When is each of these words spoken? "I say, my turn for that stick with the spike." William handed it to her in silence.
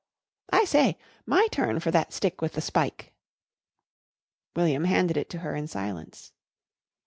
"I 0.51 0.65
say, 0.65 0.97
my 1.27 1.45
turn 1.51 1.79
for 1.79 1.91
that 1.91 2.11
stick 2.11 2.41
with 2.41 2.53
the 2.53 2.61
spike." 2.61 3.13
William 4.55 4.85
handed 4.85 5.15
it 5.15 5.29
to 5.29 5.37
her 5.45 5.55
in 5.55 5.67
silence. 5.67 6.31